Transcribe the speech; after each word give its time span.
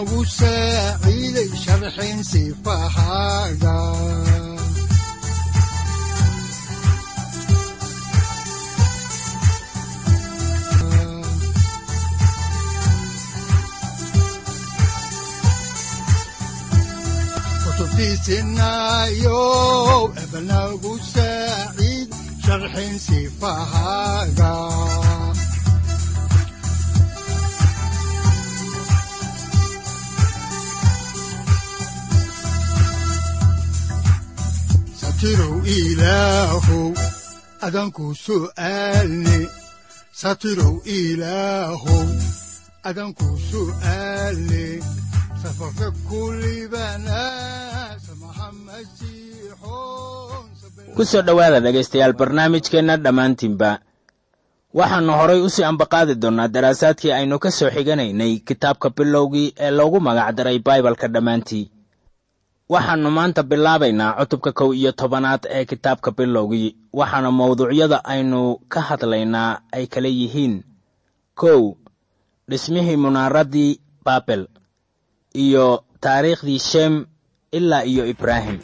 udanogu 0.00 0.24
saaciiday 0.36 1.50
sharxin 1.62 2.18
sifahaaga 2.30 3.76
kutubtiisinayo 18.40 19.40
ebanagu 20.22 20.92
saaciid 21.12 22.08
sharxin 22.44 22.94
sifahaaga 23.06 24.52
satirow 35.20 35.60
ilaahow 35.68 36.96
adanku 37.60 38.16
su'aalne 38.16 39.38
satirow 40.20 40.80
ilaahow 40.88 42.08
adanku 42.88 43.28
su'aalne 43.36 44.80
safarka 45.42 45.92
kulibana 46.08 47.20
ku 50.96 51.04
soo 51.04 51.20
dhowaada 51.20 51.60
dhegaystayaal 51.60 52.16
barnaamijkeenna 52.16 52.96
dhammaantiinba. 52.96 53.70
Waxaannu 54.72 55.12
horay 55.20 55.40
u 55.44 55.50
sii 55.52 55.68
ambaqaadi 55.68 56.14
doonnaa 56.16 56.48
daraasaadkii 56.48 57.12
aynu 57.12 57.36
ka 57.38 57.50
soo 57.52 57.68
xiganaynay 57.76 58.40
kitaabka 58.48 58.88
bilowgii 58.96 59.52
ee 59.60 59.70
loogu 59.70 60.00
magacdaray 60.00 60.58
baibalka 60.64 61.08
dhammaantii 61.08 61.64
waxaannu 62.72 63.10
maanta 63.16 63.42
bilaabaynaa 63.50 64.12
cutubka 64.18 64.50
kow 64.58 64.70
iyo 64.80 64.90
tobanaad 65.00 65.42
ee 65.56 65.64
kitaabka 65.70 66.10
bilowgii. 66.18 66.70
Waxaana 66.98 67.30
mawduucyada 67.38 67.98
aynu 68.12 68.40
ka 68.72 68.80
hadlaynaa 68.88 69.52
ay 69.76 69.84
kala 69.92 70.08
yihiin 70.18 70.54
kow 71.40 71.62
dhismihii 72.50 72.96
munaaraddii 73.04 73.72
baabel 74.04 74.42
iyo 75.44 75.66
taariikhdii 76.02 76.58
shem 76.70 76.94
ilaa 77.56 77.82
iyo 77.92 78.04
ibraahim 78.12 78.58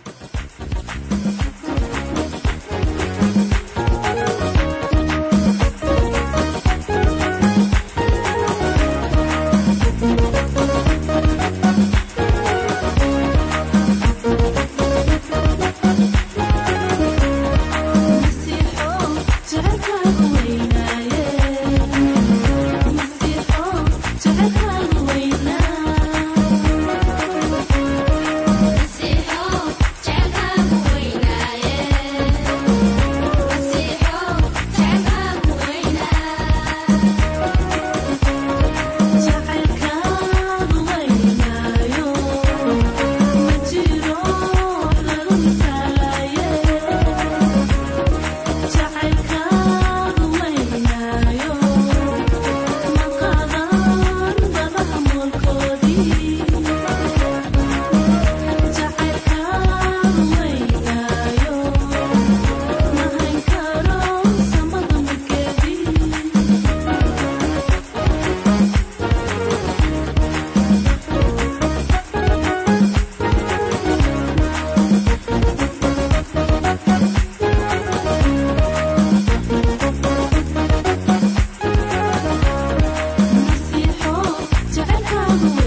Thank 85.38 85.60
you. 85.60 85.65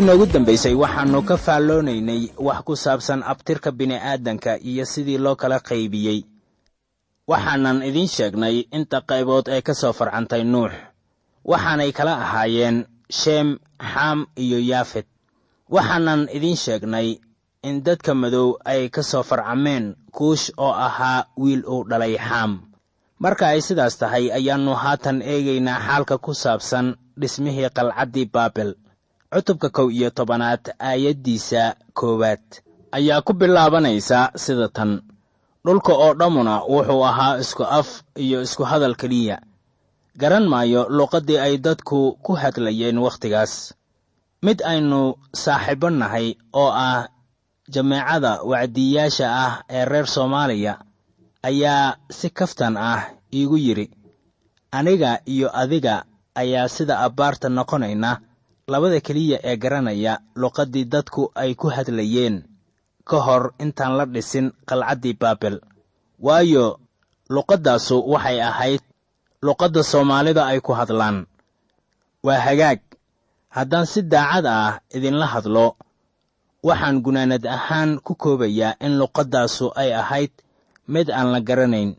Markii 0.00 0.06
noogu 0.06 0.26
dambaysay 0.32 0.74
waxaannu 0.74 1.22
ka 1.28 1.36
faalloonaynay 1.36 2.22
wax 2.38 2.60
ku 2.64 2.76
saabsan 2.76 3.22
abtirka 3.22 3.70
bini'aadanka 3.72 4.56
iyo 4.70 4.84
sidii 4.84 5.18
loo 5.18 5.36
kala 5.36 5.60
qaybiyey. 5.60 6.24
Waxaanan 7.28 7.82
idiin 7.82 8.08
sheegnay 8.08 8.56
inta 8.72 9.00
qaybood 9.00 9.48
ee 9.48 9.60
ka 9.62 9.74
soo 9.74 9.92
farcantay 9.92 10.44
nuux. 10.44 10.72
Waxaanay 11.44 11.92
kala 11.92 12.12
ahaayeen 12.24 12.86
sheem 13.10 13.58
xaam 13.92 14.26
iyo 14.36 14.58
yaafet. 14.70 15.06
Waxaanan 15.70 16.28
idiin 16.32 16.56
sheegnay 16.56 17.18
in 17.62 17.82
dadka 17.84 18.14
madow 18.14 18.56
ay 18.64 18.88
ka 18.88 19.02
soo 19.02 19.22
farcameen 19.22 19.96
kuush 20.12 20.50
oo 20.56 20.72
ahaa 20.72 21.24
wiil 21.36 21.62
uu 21.66 21.84
dhalay 21.90 22.16
xaam 22.16 22.60
marka 23.18 23.46
ay 23.52 23.60
sidaas 23.60 23.98
tahay 23.98 24.32
ayaannu 24.32 24.74
haatan 24.74 25.22
eegaynaa 25.22 25.78
xaalka 25.86 26.18
ku 26.18 26.32
saabsan 26.34 26.96
dhismihii 27.20 27.68
qalcaddii 27.76 28.30
baabel 28.34 28.74
cutubka 29.32 29.68
kow 29.70 29.88
iyo 29.90 30.10
tobanaad 30.10 30.64
aayaddiisa 30.78 31.74
koowaad. 31.94 32.42
Ayaa 32.92 33.22
ku 33.22 33.32
bilaabanaysa 33.32 34.32
sida 34.36 34.68
tan. 34.68 35.02
Dhulka 35.64 35.92
oo 35.92 36.14
dhammuna 36.14 36.54
wuxuu 36.72 37.04
ahaa 37.10 37.38
isku 37.38 37.64
af 37.64 38.02
iyo 38.16 38.42
isku 38.42 38.62
hadal 38.64 38.94
keliya. 38.96 39.38
Garan 40.20 40.48
maayo 40.48 40.88
luuqaddii 40.88 41.38
ay 41.38 41.54
dadku 41.58 42.18
ku 42.24 42.32
hadlayeen 42.34 42.98
wakhtigaas. 42.98 43.74
Mid 44.42 44.58
aynu 44.64 45.14
saaxiibbo 45.42 45.90
nahay 45.90 46.34
oo 46.52 46.70
ah 46.72 47.06
jameecada 47.74 48.42
wacdiyayaasha 48.42 49.26
ah 49.44 49.52
ee 49.70 49.84
reer 49.84 50.06
soomaaliya 50.06 50.74
ayaa 51.42 51.96
si 52.10 52.30
kaftan 52.30 52.76
ah 52.76 53.02
iigu 53.32 53.56
yidhi 53.58 53.86
aniga 54.72 55.20
iyo 55.34 55.48
adiga 55.62 56.04
ayaa 56.34 56.68
sida 56.68 56.98
abbaarta 57.06 57.48
noqonayna 57.48 58.10
labada 58.72 58.98
keliya 59.06 59.38
ee 59.48 59.56
garanaya 59.62 60.12
luqaddii 60.42 60.84
dadku 60.92 61.22
ay 61.42 61.50
ku 61.60 61.66
hadlayeen 61.76 62.36
ka 63.08 63.16
hor 63.26 63.44
intaan 63.64 63.92
la 63.98 64.04
dhisin 64.14 64.46
qalcaddii 64.68 65.16
baabel. 65.20 65.56
Waayo 66.26 66.66
luqaddaasu 67.34 67.96
waxay 68.12 68.38
ahayd 68.50 68.82
luqadda 69.46 69.82
soomaalida 69.90 70.42
ay 70.52 70.60
ku 70.66 70.72
hadlaan. 70.78 71.18
Waa 72.26 72.38
hagaag. 72.46 72.80
Haddaan 73.56 73.86
si 73.92 74.00
daacad 74.12 74.46
ah 74.46 74.72
idinla 74.96 75.26
hadlo 75.34 75.66
waxaan 76.68 76.96
gunaanad 77.04 77.44
ahaan 77.56 77.90
ku 78.06 78.12
koobayaa 78.22 78.78
in 78.84 78.92
luqaddaasu 79.00 79.66
ay 79.82 79.90
ahayd 80.02 80.30
mid 80.92 81.08
aan 81.10 81.28
la 81.34 81.40
garanayn. 81.48 81.90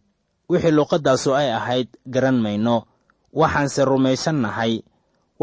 Wixii 0.49 0.71
luqaddaasu 0.79 1.29
ay 1.35 1.49
ahayd 1.59 1.89
garan 2.13 2.37
mayno 2.45 2.75
waxaanse 3.39 3.81
rumaysannahay 3.91 4.73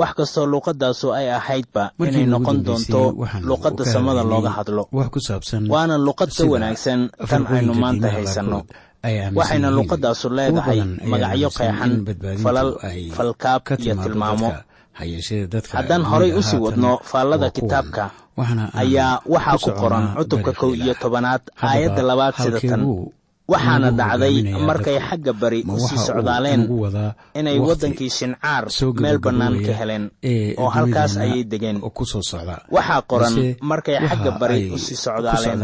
wax 0.01 0.11
kastoo 0.19 0.47
luuqaddaasu 0.53 1.07
ay 1.19 1.27
ahaydba 1.39 1.83
inay 2.09 2.27
noqon 2.35 2.57
doonto 2.67 3.01
luuqadda 3.49 3.83
samada 3.95 4.23
looga 4.33 4.51
hadlo. 4.57 4.83
waana 5.75 5.95
luuqad 6.07 6.31
ka 6.39 6.45
wanaagsan 6.53 7.01
tan 7.31 7.43
aynu 7.55 7.73
maanta 7.83 8.09
haysanno. 8.17 8.59
waxayna 9.39 9.69
luuqaddaasu 9.77 10.27
leedahay 10.37 10.79
magacyo 11.13 11.49
qeexan 11.59 11.93
falal 12.45 12.69
falkaab 13.17 13.63
iyo 13.85 13.95
tilmaamo. 14.05 14.49
haddaan 15.79 16.03
horay 16.11 16.31
u 16.39 16.43
sii 16.49 16.59
wadno 16.67 16.91
faallada 17.11 17.49
kitaabka 17.57 18.05
ayaa 18.83 19.13
waxaa 19.35 19.59
ku 19.65 19.71
qoran 19.81 20.05
cutubka 20.19 20.53
kow 20.61 20.71
iyo 20.83 20.95
tobanaad 21.03 21.43
aayadda 21.69 22.03
labaad 22.11 22.35
sida 22.43 22.59
tan 22.71 22.83
waxaana 23.49 23.91
dhacday 23.99 24.35
markay 24.69 24.99
xagga 25.09 25.33
bari 25.33 25.61
u 25.65 25.79
sii 25.87 25.99
socdaaleen 26.09 26.63
inay 27.39 27.57
waddankii 27.69 28.11
shincaar 28.19 28.65
meel 29.03 29.19
bannaan 29.25 29.55
ka 29.67 29.73
heleen 29.81 30.05
oo 30.61 30.69
halkaas 30.77 31.17
ayay 31.17 31.43
degeen. 31.53 31.79
waxaa 32.77 33.01
qoran 33.11 33.35
markay 33.71 33.97
xagga 34.09 34.31
bari 34.41 34.71
u 34.75 34.79
sii 34.79 34.97
socdaaleen 35.05 35.61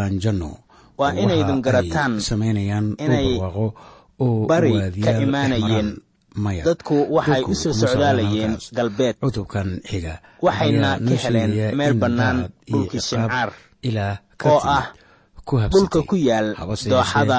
waa 0.99 1.13
inaydun 1.23 1.61
garataan 1.67 2.13
inay 3.05 3.29
bari 4.49 4.73
ka 5.05 5.11
imaanayeen. 5.25 5.89
dadku 6.67 6.97
waxay 7.17 7.43
u 7.51 7.55
soo 7.55 7.73
socdaalayeen 7.83 8.53
galbeed. 8.77 9.17
Waxayna 10.43 10.89
ka 11.09 11.15
heleen 11.25 11.51
meel 11.79 11.95
bannaan 12.03 12.37
dhulkii 12.71 13.01
shincaar 13.09 13.51
oo 14.51 14.61
ah 14.77 14.85
dhulka 15.44 16.02
ku 16.08 16.17
yaal 16.17 16.55
dooxada 16.88 17.38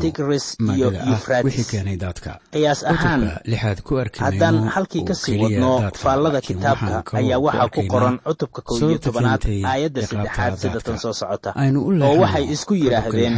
tigris 0.00 0.56
iyo 0.76 0.88
yufratis 1.10 1.70
qiyaas 2.52 2.80
ahaan 2.84 3.22
haddaan 4.18 4.68
halkii 4.74 5.04
ka 5.08 5.14
sii 5.14 5.38
wadno 5.42 5.90
faallada 6.02 6.40
kitaabka 6.40 7.02
ayaa 7.20 7.38
waxaa 7.46 7.68
ku 7.74 7.82
qoran 7.92 8.18
cutubka 8.26 8.60
kow 8.62 8.76
iyo 8.78 8.98
tobanaad 8.98 9.42
aayadda 9.64 10.00
saddexaad 10.06 10.54
sida 10.62 10.80
tan 10.80 10.98
soo 10.98 11.12
socota 11.12 11.50
oo 11.56 12.14
waxay 12.22 12.44
isku 12.54 12.74
yidhaahdeen 12.74 13.34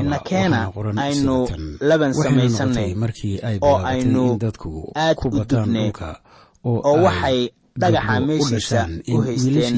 inakeena 0.00 0.60
aynu 1.06 1.36
laban 1.80 2.12
samaysannay 2.14 2.94
oo 3.60 3.76
aynu 3.92 4.38
aad 4.94 5.16
u 5.24 5.44
dubne 5.50 5.92
oo 6.64 6.94
waxay 7.06 7.38
dhagaxa 7.80 8.20
meeshiisa 8.28 8.80
u 9.14 9.16
haysteen 9.26 9.74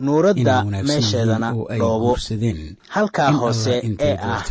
nuuradda 0.00 0.64
meesheedana 0.88 1.48
dhoobo. 1.80 2.16
halkaa 2.88 3.30
hoose 3.32 3.74
ee 4.00 4.16
ah 4.32 4.42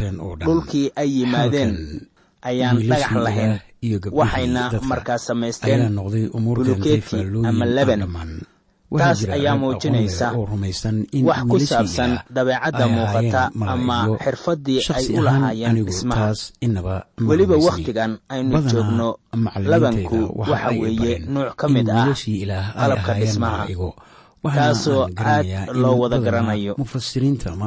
dhulkii 0.48 0.92
ay 0.95 1.09
yimaadeen 1.19 1.74
ayaan 2.50 2.77
dhagax 2.89 3.12
lahayn. 3.25 3.59
waxayna 4.12 4.62
markaa 4.92 5.18
samaysteen 5.18 5.81
bulukeeti 6.45 7.15
ama 7.50 7.65
leban 7.65 8.01
taas 8.98 9.24
ayaa 9.24 9.56
muujinaysa 9.56 10.28
wax 11.24 11.40
ku 11.52 11.58
saabsan 11.60 12.12
dabeecadda 12.36 12.86
muuqata 12.96 13.42
ama 13.74 13.98
xirfaddii 14.24 14.80
ay 14.98 15.06
u 15.16 15.22
lahaayeen 15.24 15.86
dhismaha. 15.88 16.34
weliba 17.30 17.56
wakhtigan 17.68 18.12
aynu 18.30 18.60
joogno 18.72 19.08
labanku 19.72 20.20
waxa 20.40 20.70
weeye 20.82 21.14
nuuc 21.34 21.56
ka 21.56 21.68
mid 21.70 21.88
ah 21.90 22.08
qalabka 22.76 23.12
dhismaha 23.22 23.64
kaasoo 24.42 25.06
aad 25.18 25.70
loo 25.74 25.96
wada 26.02 26.18
garanayo. 26.20 26.76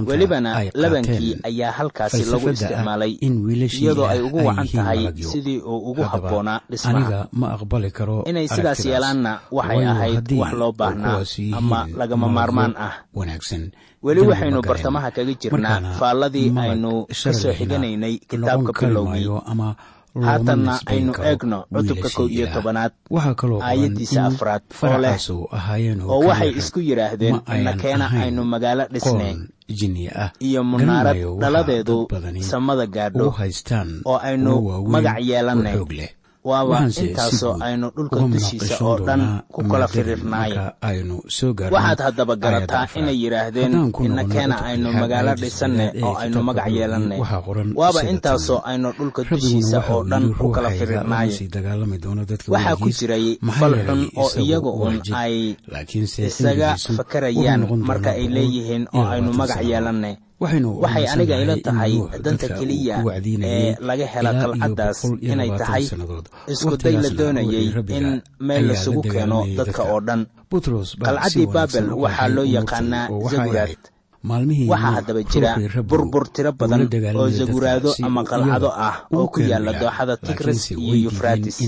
welibana 0.07 0.51
labankii 0.75 1.37
ayaa 1.43 1.73
halkaasi 1.73 2.25
lagu 2.25 2.51
isticmaalay 2.51 3.13
iyadoo 3.23 4.07
ay 4.07 4.21
ugu 4.21 4.47
wacan 4.47 4.69
tahay 4.69 5.13
sidii 5.23 5.59
uu 5.63 5.91
ugu 5.91 6.03
habboonaa 6.03 6.61
dhismaha. 6.71 7.27
inay 8.27 8.49
sidaas 8.49 8.85
yeelaanna 8.85 9.41
waxay 9.51 9.87
ahayd 9.87 10.33
wax 10.33 10.53
loo 10.53 10.73
baahnaa 10.73 11.23
ama 11.59 11.87
lagama 11.97 12.29
maarmaan 12.29 12.75
ah. 12.79 12.93
weli 14.03 14.21
waxaynu 14.21 14.61
bartamaha 14.63 15.11
kaga 15.11 15.35
jirnaa 15.35 15.97
faalladii 16.01 16.53
aynu 16.59 17.07
ka 17.07 17.33
soo 17.33 17.53
xiganaynay 17.55 18.19
kitaabka 18.19 18.73
bilowgii 18.87 19.31
haatanna 20.23 20.79
aynu 20.87 21.13
eegno 21.25 21.59
cutubka 21.73 22.09
kow 22.17 22.27
iyo 22.29 22.47
tobanaad. 22.55 22.93
Aayaddiisa 23.63 24.25
afraad 24.27 24.63
oo 24.83 24.99
leh 24.99 25.17
oo 26.09 26.21
waxay 26.29 26.51
isku 26.61 26.81
yidhaahdeen 26.81 27.41
inakeena 27.61 28.07
aynu 28.23 28.45
magaalo 28.45 28.85
dhisneen 28.93 29.49
iyo 30.41 30.61
munaarad 30.65 31.17
dhaladeedu 31.41 32.09
samada 32.41 32.87
gaadho 32.87 33.35
oo 34.05 34.19
aynu 34.19 34.53
magac 34.87 35.19
yeelannay 35.21 35.75
waaba 36.45 36.79
intaasoo 37.03 37.57
aynu 37.67 37.87
dhulka 37.97 38.19
dushiisa 38.33 38.75
oo 38.85 38.99
dhan 39.07 39.23
ku 39.55 39.61
kala 39.71 39.87
firirnaaye 39.89 40.57
waxaad 41.75 42.01
haddaba 42.07 42.35
garataa 42.37 42.87
inay 43.01 43.17
yidhaahdeen 43.25 43.73
inakeena 44.07 44.57
aynu 44.69 44.89
magaalo 44.93 45.33
dhisanne 45.43 45.87
oo 46.07 46.15
aynu 46.23 46.43
magac 46.49 46.69
yeelanne 46.77 47.17
waaba 47.81 48.01
intaasoo 48.13 48.61
aynu 48.71 48.89
dhulka 48.99 49.21
dushiisa 49.31 49.79
oo 49.93 50.03
dhan 50.11 50.25
ku 50.41 50.47
kala 50.57 50.71
firirnaaye 50.71 51.49
waxaa 52.55 52.77
ku 52.83 52.89
jiray 52.99 53.27
fal 53.59 53.75
xun 53.87 54.01
oo 54.23 54.31
iyagu 54.45 54.71
un 54.87 54.95
ay 55.23 55.57
isaga 56.29 56.77
fakarayaan 56.99 57.63
marka 57.89 58.11
ay 58.19 58.29
leeyihiin 58.37 58.85
oo 58.95 59.05
aynu 59.15 59.33
magac 59.41 59.63
yeelanne 59.71 60.11
waxay 60.85 61.05
aniga 61.13 61.35
ila 61.43 61.55
tahay 61.67 61.93
danta 62.25 62.47
keliya 62.59 62.97
ee 63.43 63.77
laga 63.89 64.07
hela 64.13 64.31
qalcaddaas 64.43 65.01
inay 65.33 65.51
tahay 65.61 65.85
iskuday 66.53 66.95
la 67.05 67.11
doonayay 67.19 67.67
in 67.99 68.07
meel 68.47 68.65
lasugu 68.71 69.03
keeno 69.13 69.39
dadka 69.59 69.83
oo 69.93 70.01
dhan. 70.09 70.21
Qalcaddii 71.07 71.47
baabel 71.55 71.87
waxaa 72.05 72.29
loo 72.37 72.47
yaqaanaa 72.57 73.07
zaguraad 73.33 73.71
waxaa 74.25 74.93
haddaba 74.97 75.23
jira 75.33 75.83
burbur 75.85 76.25
tiro 76.33 76.53
badan 76.53 76.89
oo 77.17 77.29
zaguraado 77.29 77.91
ama 78.03 78.25
qalcado 78.25 78.71
ah 78.73 79.05
oo 79.13 79.27
ku 79.29 79.41
yaalla 79.41 79.73
dooxada 79.81 80.17
tigris 80.17 80.71
iyo 80.71 80.95
yufratis 81.05 81.61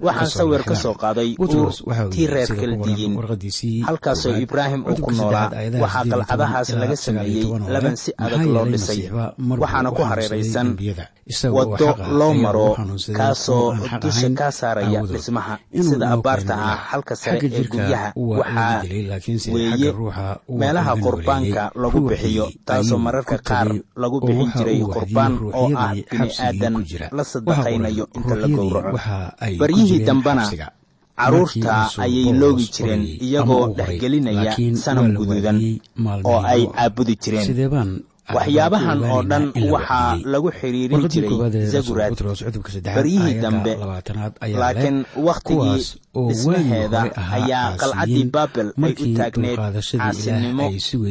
waxaan 0.00 0.30
sawir 0.38 0.62
ka 0.64 0.74
soo 0.74 0.94
qaaday 0.96 1.36
uur 1.38 1.72
tii 2.14 2.26
reer 2.26 2.48
kaldiyin 2.48 3.12
halkaasoo 3.84 4.36
ibraahim 4.40 4.80
uu 4.88 4.96
ku 4.96 5.10
noolaa 5.12 5.52
waxaa 5.84 6.04
qalcadahaas 6.12 6.68
laga 6.80 6.96
sameeyey 6.96 7.44
laban 7.74 7.96
si 7.96 8.10
adag 8.16 8.42
loo 8.54 8.64
dhisay. 8.72 9.00
waxaana 9.62 9.90
ku 9.92 10.02
hareeraysan 10.08 10.68
waddo 11.52 11.88
loo 12.18 12.32
maro 12.44 12.68
kaasoo 13.18 13.76
dusha 14.02 14.28
kaa 14.40 14.50
saaraya 14.60 15.00
dhismaha 15.04 15.54
sida 15.88 16.06
abbaarta 16.16 16.54
ah 16.56 16.76
halka 16.96 17.12
sare 17.16 17.38
ee 17.44 17.64
guryaha 17.72 18.08
waxaa 18.16 18.80
weeye 19.52 19.92
meelaha 20.60 20.92
qurbaanka 21.04 21.57
lagu 21.82 21.98
bixiyo 22.08 22.46
taasoo 22.68 22.98
mararka 23.06 23.36
qaar 23.48 23.68
lagu 24.02 24.16
bixin 24.26 24.50
jiray 24.58 24.78
qurbaan 24.94 25.32
oo 25.60 25.68
ah 25.84 25.92
bini 26.10 26.28
aadan 26.46 26.74
la 27.18 27.24
sadaqaynayo 27.32 28.04
inta 28.16 28.34
la 28.42 28.48
gowraco. 28.56 28.98
baryihii 29.60 30.00
dambena 30.08 30.44
carruurta 31.18 31.74
ayay 32.04 32.30
loogi 32.40 32.66
jireen 32.74 33.02
iyagoo 33.26 33.64
dhexgelinaya 33.78 34.52
sanam 34.84 35.06
guduudan 35.18 35.58
oo 36.30 36.40
ay 36.52 36.62
caabudi 36.76 37.14
jireen 37.22 37.46
waxyaabahan 38.36 38.98
oo 39.12 39.22
dhan 39.30 39.44
waxaa 39.74 40.10
lagu 40.32 40.48
xiriirin 40.58 41.04
jiray 41.12 41.36
zaguraad 41.74 42.12
baryihii 42.96 43.40
dambe. 43.44 43.72
laakiin 44.62 44.96
wakhtigii 45.28 45.80
dhismaheeda 46.28 47.00
ayaa 47.36 47.68
qalcaddii 47.80 48.26
baabel 48.36 48.68
ay 48.84 48.94
u 49.04 49.06
taagneed 49.18 49.58
caasinimo 50.00 50.66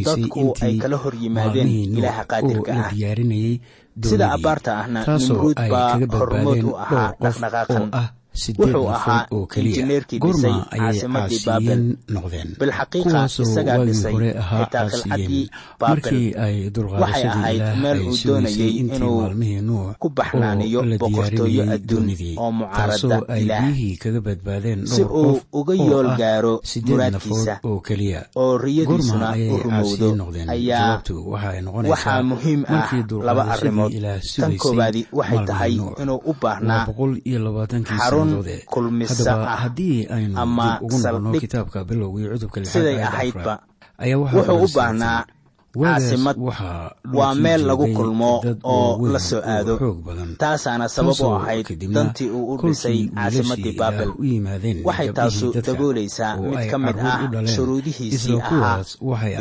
dadku 0.08 0.44
ay 0.66 0.76
kala 0.84 0.98
hor 1.04 1.16
yimaadeen 1.24 1.70
ilaaha 1.98 2.24
qaadirka 2.32 2.72
ah. 2.86 2.92
sida 4.10 4.26
abbaarta 4.36 4.72
ahna 4.82 5.00
nimruud 5.18 5.58
baa 5.74 5.92
hormood 6.20 6.62
u 6.70 6.78
ahaa 6.84 7.10
dhaqdhaqaaqan 7.24 7.86
wuxuu 8.60 8.90
ahaa 8.90 9.26
injineerkii 9.58 10.20
dhisay 10.20 10.56
caasimadii 10.72 11.40
baabel. 11.46 11.82
bilxaqiiqa 12.60 13.20
isagaa 13.44 13.78
dhisay 13.88 14.16
xitaa 14.16 14.86
qalcaddii 14.92 15.46
baabel. 15.80 16.16
Waxay 17.02 17.28
ahayd 17.28 17.62
meel 17.82 18.00
uu 18.08 18.18
doonayey 18.28 18.72
inuu 18.82 19.94
ku 20.02 20.08
baxnaaniyo 20.18 20.82
boqortooyo 21.02 21.64
adduun 21.76 22.08
oo 22.38 22.52
mucaaradda 22.52 23.18
ilaah. 23.42 23.66
si 24.86 25.02
uu 25.04 25.40
uga 25.60 25.74
yool 25.76 26.10
gaaro 26.18 26.54
muraadkiisa 26.88 27.54
oo 28.36 28.58
riyadiisuna 28.58 29.28
u 29.54 29.58
rumowdo 29.64 30.08
ayaa 30.48 31.02
waxaa 31.92 32.24
muhiim 32.24 32.62
ah 32.68 32.90
laba 33.28 33.44
arrimood. 33.54 33.92
Tan 34.42 34.58
koowaadi 34.58 35.02
waxay 35.12 35.40
tahay 35.50 35.74
inuu 36.02 36.22
u 36.30 36.34
baahnaa 36.42 36.86
xarun 38.28 38.60
kulmisa 38.74 39.34
ah 39.48 39.70
ama 40.44 40.80
saldhig 41.04 41.46
siday 42.74 42.98
ahaydba 43.04 43.54
wuxuu 44.34 44.64
u 44.66 44.68
baahnaa 44.76 45.26
caasimad 45.78 46.38
waa 47.14 47.36
meel 47.36 47.62
lagu 47.70 47.86
kulmo 47.94 48.42
oo 48.64 49.08
la 49.14 49.20
soo 49.20 49.42
aado. 49.46 49.74
taasaana 50.38 50.90
sabab 50.90 51.20
u 51.22 51.30
ahayd 51.36 51.68
dantii 51.94 52.30
uu 52.38 52.54
u 52.54 52.58
dhisay 52.58 53.00
caasimaddii 53.16 53.76
baabel. 53.78 54.10
waxay 54.88 55.10
taasu 55.14 55.54
daboolaysaa 55.54 56.34
mid 56.38 56.70
ka 56.72 56.78
mid 56.78 56.98
ah 57.12 57.20
shuruudihiisii 57.46 58.40
ahaa 58.42 58.82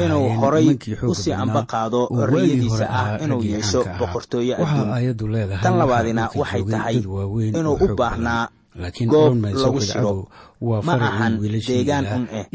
inuu 0.04 0.28
horay 0.40 0.68
u 1.08 1.14
sii 1.14 1.32
amba 1.32 1.62
qaado 1.72 2.00
riyadiisa 2.32 2.86
ah 2.90 3.08
inuu 3.24 3.42
yeesho 3.42 3.80
boqortooyo 3.98 4.54
adduun. 4.60 5.48
tan 5.62 5.74
labaadina 5.80 6.28
waxay 6.40 6.62
tahay 6.72 6.96
inuu 7.60 7.76
u 7.84 7.88
baahnaa 7.96 8.48
goob 9.12 9.34
lagu 9.44 9.80
shiro. 9.80 10.28
ma 10.86 10.94
ahan 11.08 11.32
deegaan 11.68 12.04
un 12.16 12.24
eh 12.32 12.46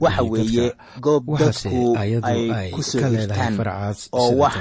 waxa 0.00 0.22
weeye 0.32 0.66
goob 1.00 1.24
dadku 1.38 1.94
ay 1.98 2.70
ku 2.74 2.80
soo 2.82 3.06
hirtaan 3.10 3.54
oo 4.12 4.30
wax 4.42 4.54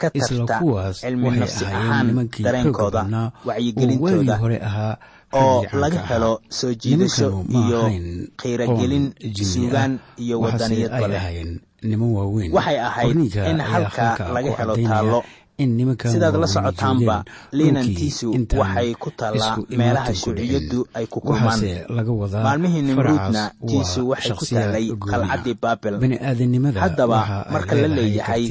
ka 0.00 0.08
tarta 0.10 0.56
cilmi 1.00 1.28
nafsi 1.40 1.64
ahaan 1.64 2.06
dareenkooda 2.44 3.02
wacyigelintooda 3.44 4.36
oo 5.40 5.60
laga 5.82 6.00
helo 6.08 6.32
soo 6.48 6.72
jiidasho 6.74 7.44
iyo 7.60 7.80
qiiragelin 8.40 9.12
suugaan 9.52 9.92
iyo 10.16 10.40
wadaniyadba 10.40 11.06
leh 11.08 11.24
waxay 12.56 12.78
ahayd 12.88 13.16
in 13.50 13.58
halka 13.60 14.08
laga 14.34 14.50
helo 14.58 14.74
taallo 14.88 15.20
sidaad 16.12 16.34
la 16.42 16.46
socotaanba 16.46 17.16
liinantiisu 17.52 18.26
waxay 18.60 18.94
ku 19.02 19.08
taallaa 19.20 19.56
meelaha 19.78 20.12
shuuciyaddu 20.14 20.80
ay 20.94 21.06
ku 21.12 21.18
kulmaan. 21.20 21.60
maalmihii 22.46 22.82
nimruudna 22.88 23.42
tiisu 23.68 24.00
waxay 24.12 24.32
ku 24.40 24.44
taallay 24.46 24.86
qalcaddii 25.12 25.56
baabel. 25.62 25.94
haddaba 26.84 27.18
marka 27.52 27.74
la 27.82 27.88
leeyahay 27.88 28.44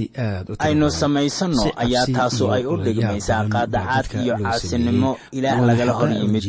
aynu 0.66 0.88
samaysanno 1.02 1.66
ayaa 1.84 2.06
taasu 2.18 2.44
ay 2.56 2.64
u 2.66 2.78
dhigmaysaa 2.86 3.42
qaadacaad 3.54 4.06
iyo 4.24 4.34
caasinimo 4.44 5.12
ilaah 5.38 5.60
lagala 5.70 5.94
hor 6.00 6.10
yimid. 6.12 6.44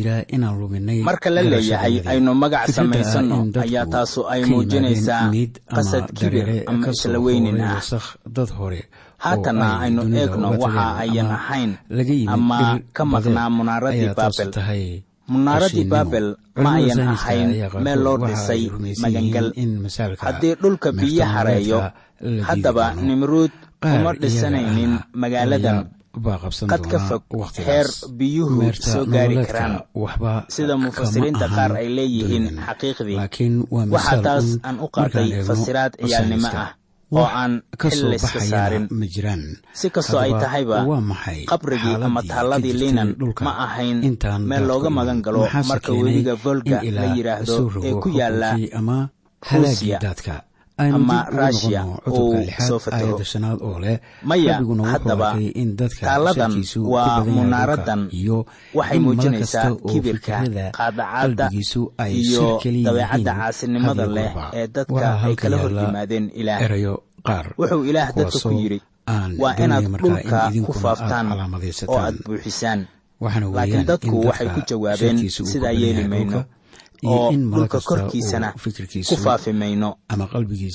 marka 1.08 1.28
la 1.30 1.42
leeyahay 1.42 1.94
aynu 2.12 2.30
magac 2.42 2.68
samaysanno 2.78 3.36
ayaa 3.64 3.86
taasu 3.94 4.20
ay 4.32 4.40
muujinaysaa 4.50 5.22
qasad 5.76 6.06
kibir 6.18 6.46
ama 6.70 6.88
isla 6.94 7.18
weynin 7.24 7.60
ah 7.60 7.80
haatanna 9.24 9.66
aynu 9.84 10.02
eegno 10.20 10.48
waxa 10.62 10.84
ayan 11.04 11.28
ahayn 11.38 11.70
ama 12.34 12.58
ka 12.96 13.02
maqnaa 13.04 13.48
munaaradii 13.58 14.10
baabel. 14.18 14.50
munaaradii 15.32 15.86
baabel 15.92 16.26
ma 16.64 16.70
ayan 16.80 17.00
ahayn 17.14 17.48
meel 17.84 18.00
loo 18.04 18.16
dhisay 18.26 18.62
magangal. 19.02 19.46
haddii 20.24 20.54
dhulka 20.62 20.88
biyo 20.92 21.24
hareeyo 21.34 21.78
haddaba 22.48 22.86
nimruud 23.08 23.52
uma 23.84 24.10
dhisanaynin 24.22 24.92
magaaladan. 25.22 25.78
qad 26.72 26.82
ka 26.90 26.98
fog 27.08 27.22
heer 27.68 27.86
biyuhu 28.18 28.74
soo 28.74 29.04
gaari 29.06 29.36
karaan. 29.46 29.74
sida 30.50 30.74
mufasiriinta 30.80 31.46
qaar 31.56 31.72
ay 31.80 31.88
leeyihiin 31.96 32.46
xaqiiqdii. 32.66 33.18
Waxaa 33.94 34.18
taas 34.26 34.46
aan 34.66 34.76
u 34.84 34.88
qaatay 34.96 35.28
fasiraad 35.48 35.92
ciyaalnimo 36.00 36.48
ah 36.50 36.70
oo 37.12 37.26
aan 37.40 37.52
xil 37.80 38.06
layska 38.12 38.38
saarin. 38.50 38.84
si 39.80 39.86
kastoo 39.94 40.20
ay 40.24 40.32
tahayba 40.42 40.76
qabrigii 41.50 41.94
ama 42.06 42.20
taalladii 42.30 42.74
liinan 42.80 43.08
ma 43.46 43.52
ahayn 43.66 43.98
meel 44.50 44.64
looga 44.70 44.90
magan 44.98 45.18
galo 45.26 45.40
marka 45.70 45.90
webiga 45.92 46.34
volga 46.44 46.78
la 46.98 47.04
yidhaahdo 47.16 47.54
ee 47.88 47.94
ku 48.02 48.08
yaalla 48.20 48.48
ruusiya 49.50 49.98
ama 50.80 51.18
rusiya 51.38 51.82
uu 52.08 52.40
soo 52.68 52.78
fatero 52.84 53.16
maya 54.30 54.54
haddaba 54.92 55.28
taalladan 56.00 56.52
waa 56.94 57.24
munaaradan. 57.24 58.00
waxay 58.78 58.98
muujinaysaa 59.04 59.70
kibirka 59.90 60.36
qaadacadda 60.78 61.46
iyo 62.08 62.60
dabeecadda 62.86 63.32
caasinimada 63.40 64.06
leh 64.16 64.30
ee 64.58 64.66
dadka 64.76 65.06
ay 65.26 65.34
kala 65.42 65.56
hor 65.62 65.72
yimaadeen 65.80 66.26
ilaah. 66.40 66.60
wuxuu 67.60 67.82
ilaah 67.90 68.08
dadka 68.16 68.38
ku 68.42 68.50
yidhi 68.62 68.78
waa 69.42 69.54
inaad 69.64 69.84
dhulka 70.02 70.38
ku 70.66 70.72
faaftaan 70.82 71.26
oo 71.88 71.98
aad 71.98 72.16
buuxisaan 72.26 72.80
laakiin 73.56 73.84
dadku 73.90 74.16
waxay 74.28 74.48
ku 74.56 74.60
jawaabeen 74.70 75.16
sidaa 75.28 75.74
yeeli 75.82 76.04
mayno 76.12 76.40
oo 77.06 77.32
dhulka 77.32 77.80
korkiisana 77.80 78.52
ku 79.08 79.16
faafi 79.16 79.52
mayno 79.52 79.96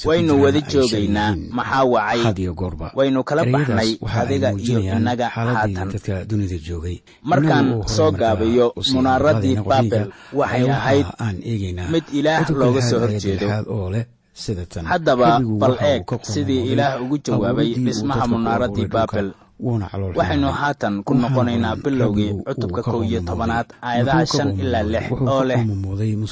waynu 0.06 0.34
wada 0.44 0.62
joogaynaa 0.62 1.36
maxaa 1.58 1.84
wacay? 1.84 2.48
waynu 2.96 3.24
kala 3.24 3.46
baxnay 3.46 3.98
adiga 4.22 4.50
iyo 4.58 4.80
innaga 4.98 5.30
haatan. 5.30 5.90
markaan 7.24 7.84
soo 7.88 8.12
gaabayo 8.12 8.74
munaaradii 8.94 9.56
baabel 9.56 10.06
waxay 10.34 10.70
ahayd 10.72 11.06
mid 11.92 12.04
ilaah 12.14 12.50
looga 12.50 12.82
soo 12.82 13.00
horjeedo. 13.00 13.48
haddaba 14.84 15.40
bal 15.40 15.76
eeg 15.82 16.04
sidii 16.22 16.64
ilaah 16.74 17.02
ugu 17.04 17.18
jawaabay 17.24 17.74
dhismaha 17.86 18.28
munaaradii 18.28 18.88
baabel 18.88 19.28
waxaynu 19.60 20.52
haatan 20.52 21.04
ku 21.04 21.14
noqonaynaa 21.16 21.76
bilowgii 21.80 22.44
cutubka 22.44 22.84
kow 22.84 23.04
iyo 23.04 23.22
tobanaad 23.24 23.68
aayadaha 23.82 24.26
shan 24.26 24.60
ilaa 24.60 24.84
lix 24.84 25.06
oo 25.12 25.44
leh 25.44 25.62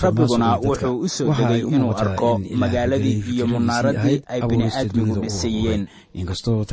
rabbiguna 0.03 0.57
wuxuu 0.59 0.99
u 0.99 1.07
soo 1.09 1.31
degay 1.37 1.61
inuu 1.63 1.93
arko 1.95 2.41
magaaladii 2.61 3.23
iyo 3.33 3.47
munaaradii 3.47 4.21
ay 4.27 4.41
bini'aadmigu 4.41 5.15
dhisayeen 5.23 5.87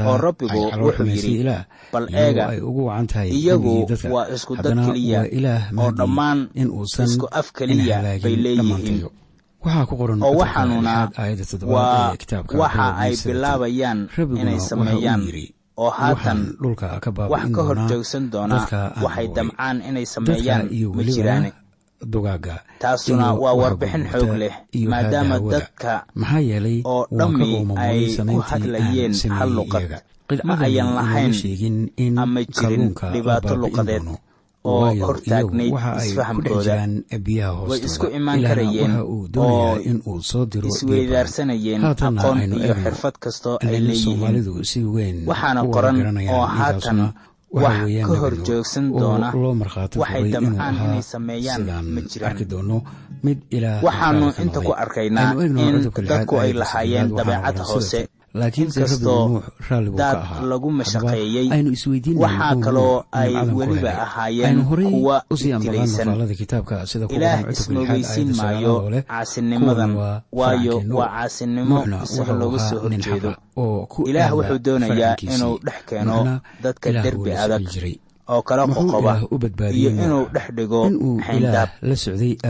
oo 0.07 0.17
rabbigu 0.19 0.59
wuxuu 0.83 1.07
yidhi 1.07 1.47
bal 1.93 2.07
eega 2.15 2.45
iyagu 3.31 3.87
waa 4.11 4.27
isku 4.35 4.57
dad 4.57 4.75
keliya 4.87 5.21
oo 5.79 5.91
dhammaan 5.91 6.49
isku 7.05 7.27
af 7.31 7.53
keliya 7.53 8.03
bay 8.23 8.37
leeyihiin. 8.37 9.07
oo 10.27 10.35
waxaanuna 10.41 11.11
waa 11.63 12.17
waxa 12.59 12.97
ay 12.97 13.13
bilaabayaan 13.25 14.09
inay 14.41 14.59
sameeyaan 14.61 15.23
oo 15.83 15.91
haatan 15.99 16.39
wax 17.33 17.45
ka 17.57 17.61
hor 17.69 17.79
joogsan 17.91 18.25
doona 18.33 18.57
waxay 19.05 19.27
damcaan 19.37 19.77
inay 19.89 20.07
sameeyaan 20.15 20.63
ma 20.97 21.03
jiraane 21.15 21.51
taasuna 22.83 23.27
waa 23.43 23.55
warbixin 23.61 24.05
xoog 24.13 24.33
leh 24.43 24.55
maadaama 24.93 25.37
dadka 25.53 25.93
oo 26.93 27.03
dhammi 27.19 27.51
ay 27.87 28.01
ku 28.31 28.39
hadlayeen 28.51 29.13
hal 29.39 29.51
luqad 29.59 29.93
ma 30.49 30.55
ayan 30.67 30.89
lahayn 30.99 31.33
ama 32.23 32.41
jirin 32.57 32.85
dhibaato 33.15 33.53
luqadeed 33.63 34.05
oo 34.65 34.93
hortaagnayd 35.09 35.73
isfahamkooda 36.05 36.75
way 37.71 37.81
isku 37.89 38.07
imaan 38.19 38.41
karayeen 38.49 38.93
oo 39.01 39.79
isweydaarsanayeen 40.69 41.81
aqoon 41.85 42.39
iyo 42.61 42.75
xirfad 42.85 43.17
kastoo 43.25 43.57
ay 43.63 43.81
leeyihiin. 43.81 45.27
Waxaana 45.31 45.61
qoran 45.75 45.97
oo 46.35 46.47
haatan 46.47 47.01
wax 47.51 47.77
ka 48.07 48.15
hor 48.23 48.35
joogsan 48.47 48.87
doona 49.01 49.29
waxay 50.03 50.23
damcaan 50.35 50.75
inay 50.85 51.03
sameeyaan 51.03 51.63
ma 51.95 52.01
jiraan. 52.11 52.37
waxaannu 53.87 54.27
inta 54.43 54.61
ku 54.67 54.73
arkaynaa 54.83 55.31
in 55.43 55.77
dadku 56.11 56.35
ay 56.45 56.53
lahaayeen 56.53 57.09
dabeecad 57.19 57.59
hoose 57.71 58.01
laakiinkastoo 58.35 59.43
dad 59.97 60.19
lagu 60.51 60.71
mashaqeeyey 60.71 61.49
waxaa 62.17 62.55
kaloo 62.65 63.05
ay 63.13 63.33
weliba 63.59 63.91
ahaayeen 64.05 64.65
kuwa 64.65 65.25
isdilayanilaah 65.31 67.51
ismogeysiin 67.53 68.37
maayo 68.37 68.75
caasinimadan 69.09 69.93
waayo 70.33 70.83
waa 70.99 71.09
caasinimo 71.09 71.85
isaga 72.05 72.33
looga 72.33 72.59
soo 72.59 72.79
horjeedo. 72.85 73.31
ilaah 74.11 74.31
wuxuu 74.39 74.59
doonayaa 74.67 75.17
inuu 75.35 75.57
dhex 75.67 75.81
keeno 75.89 76.41
dadka 76.63 76.93
derbi 76.93 77.33
adag 77.33 77.63
oo 78.35 78.43
kale 78.49 78.63
qoqobaiyo 78.75 79.91
inuu 80.05 80.25
dhex 80.35 80.47
dhigo 80.57 80.81
xayndaab. 81.27 81.69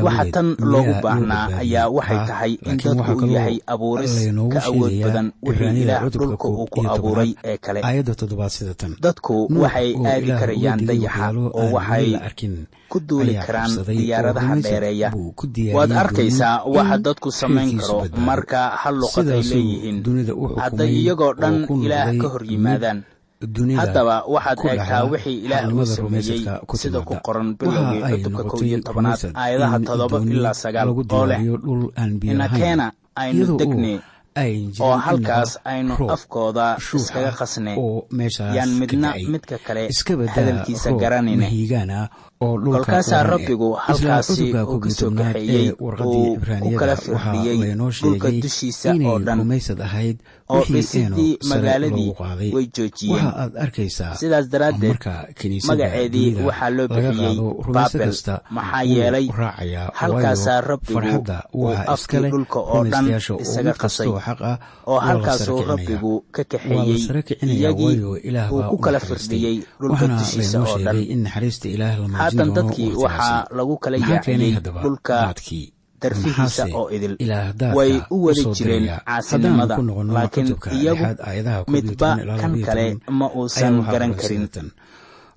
waxa 0.07 0.25
tan 0.35 0.49
loogu 0.73 0.95
baahnaa 1.05 1.47
ayaa 1.63 1.89
waxay 1.97 2.19
tahay 2.31 2.53
in 2.69 2.77
dadku 2.77 3.13
uu 3.25 3.31
yahay 3.37 3.57
abuuris 3.73 4.15
ka 4.55 4.61
awood 4.69 4.93
badan 5.05 5.27
wixii 5.47 5.83
ilaah 5.83 6.03
dhulka 6.13 6.47
uu 6.49 6.67
ku 6.73 6.81
abuuray 6.95 7.31
ee 7.45 7.57
kale. 7.65 7.81
dadku 9.07 9.35
waxay 9.63 9.89
aadi 10.13 10.31
karayaan 10.41 10.81
dayaxa 10.89 11.27
oo 11.61 11.67
waxay 11.77 12.07
ku 12.91 12.99
duuli 13.01 13.35
karaan 13.47 13.71
diyaaradaha 13.87 14.55
dheereeya. 14.67 15.09
waad 15.77 15.93
arkaysaa 16.03 16.57
waxa 16.77 16.97
dadku 17.07 17.29
samayn 17.41 17.79
karo 17.81 18.05
marka 18.29 18.61
hal 18.83 18.95
luqad 19.03 19.29
ay 19.31 19.43
leeyihiin. 19.43 19.97
hadday 20.63 20.91
iyagoo 21.01 21.33
dhan 21.41 21.55
ilaah 21.85 22.09
ka 22.23 22.27
hor 22.33 22.45
yimaadaan 22.53 22.99
haddaba 23.41 24.15
waxaad 24.35 24.59
eegtaa 24.71 25.05
wixii 25.13 25.39
ilaah 25.47 25.75
uu 25.75 25.87
sameeyey 25.87 26.45
sida 26.83 27.01
ku 27.01 27.15
qoran 27.27 27.49
bilowgii 27.59 28.03
cutubka 28.13 28.43
kow 28.51 28.61
iyo 28.69 28.79
tobanaad 28.81 29.33
aayadaha 29.35 29.77
toddoba 29.89 30.19
ilaa 30.21 30.55
sagaal 30.55 30.89
oo 30.89 31.27
leh. 31.27 31.41
inakeena 32.23 32.93
aynu 33.17 33.57
degne 33.61 34.01
oo 34.81 34.97
halkaas 34.97 35.59
aynu 35.65 35.95
afkooda 36.15 36.77
iskaga 36.97 37.33
qasne 37.41 37.73
yaan 38.57 38.71
midna 38.81 39.15
midka 39.33 39.57
kale 39.67 39.89
hadalkiisa 40.35 40.93
garanayna 40.93 41.47
kolkaasaa 42.45 43.23
rabbigu 43.23 43.73
halkaasi 43.73 44.53
uu 44.53 44.79
ka 44.81 44.91
soo 44.91 45.11
kaxeeyey 45.11 45.73
uu 45.81 45.93
ku 46.65 46.71
kala 46.81 46.97
firdhiyey 46.97 47.75
dhulka 48.01 48.31
dushiisa 48.45 48.95
oo 49.11 49.19
dhan. 49.19 49.41
oo 50.49 50.63
dhisidii 50.73 51.37
magaaladii 51.51 52.15
way 52.55 52.67
joojiyeen. 52.77 53.29
Sidaas 54.21 54.47
daraaddeed 54.53 54.97
magaceedii 55.69 56.31
waxaa 56.49 56.71
loo 56.77 56.89
bixiyey 56.89 57.37
baabel. 57.77 58.13
maxaa 58.51 58.83
yeelay 58.93 59.27
halkaasaa 60.01 60.61
rabbigu 60.61 61.25
uu 61.55 61.69
afkii 61.95 62.25
dhulka 62.33 62.59
oo 62.61 62.85
dhan 62.93 63.05
isaga 63.45 63.73
qasay 63.83 64.09
oo 64.87 64.99
halkaasuu 65.09 65.61
rabbigu 65.73 66.15
ka 66.33 66.43
kaxeeyey 66.45 66.99
iyagii 67.53 68.01
uu 68.01 68.63
ku 68.71 68.77
kala 68.89 69.01
firdhiyey 69.01 69.57
dhulka 69.81 70.07
dushiisa 70.17 70.59
oo 70.65 70.79
dhan 70.89 70.97
haatan 72.31 72.55
dadkii 72.57 72.93
waxaa 73.05 73.47
lagu 73.59 73.75
kala 73.83 73.97
yaaciyey 73.97 74.55
dhulka 74.83 75.35
darfihiisa 76.03 76.65
oo 76.79 76.87
idil 76.97 77.15
way 77.77 77.93
u 78.11 78.25
wada 78.25 78.45
jireen 78.57 78.87
caasinimada 79.07 79.75
laakiin 80.17 80.49
iyagu 80.79 81.07
midba 81.69 82.11
kan 82.41 82.53
kale 82.67 82.87
ma 83.19 83.27
uusan 83.39 83.75
garan 83.93 84.13
karin. 84.21 84.49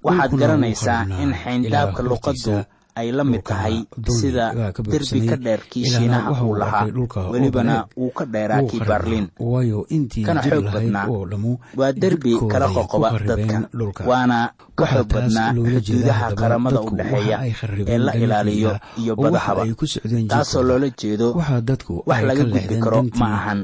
waxaad 0.04 0.32
garanaysaa 0.42 1.02
in 1.24 1.32
xayndaabka 1.44 2.02
luqaddu 2.12 2.56
ay 2.96 3.12
la 3.12 3.24
mid 3.24 3.42
tahay 3.44 3.76
sida 4.20 4.46
derbi 4.86 5.20
ka 5.30 5.36
dheer 5.46 5.62
kii 5.72 5.86
shiinaha 5.86 6.30
uu 6.46 6.56
lahaa. 6.62 6.86
welibana 7.34 7.86
uu 7.98 8.12
ka 8.18 8.26
dheeraa 8.26 8.62
kii 8.70 8.80
baarliin 8.90 9.28
kana 10.26 10.42
xoog 10.42 10.66
badnaa. 10.74 11.06
waa 11.78 11.92
derbi 11.92 12.38
kala 12.52 12.68
qoqoba 12.70 13.08
dadka. 13.30 13.58
waana 14.10 14.54
ka 14.78 14.86
xoog 14.86 15.08
badnaa 15.14 15.50
xuduudaha 15.54 16.28
qaramada 16.40 16.80
u 16.82 16.90
dhexeeya 16.98 17.38
ee 17.88 17.98
la 17.98 18.14
ilaaliyo 18.16 18.72
iyo 19.02 19.14
badahaba 19.16 19.66
taasoo 20.30 20.64
loola 20.64 20.90
jeedo 21.00 21.34
wax 22.06 22.20
laga 22.30 22.44
gudbi 22.46 22.76
karo 22.84 23.00
ma 23.20 23.28
ahan 23.38 23.60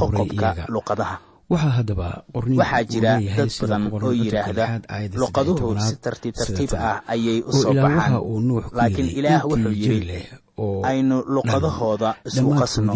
qoqobka 0.00 0.48
luqadaha 0.68 1.16
waxaa 1.52 1.72
haddaba 1.78 2.08
waxaa 2.34 2.82
jira 2.92 3.12
dad 3.36 3.50
badan 3.60 3.82
oo 3.92 4.12
yidhaahda 4.22 4.64
luqaduhu 5.22 5.68
si 5.88 5.94
tartiib 6.06 6.34
tartiib 6.40 6.72
ah 6.88 6.98
ayay 7.14 7.38
u 7.48 7.52
soo 7.62 7.74
baxaan. 7.84 8.12
laakiin 8.78 9.08
ilaah 9.18 9.42
wuxuu 9.50 9.74
yidhi 9.82 10.20
aynu 10.58 11.16
luqadahooda 11.34 12.10
isku 12.24 12.50
qasno. 12.60 12.92